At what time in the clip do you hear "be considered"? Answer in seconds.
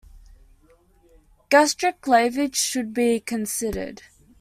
2.91-4.01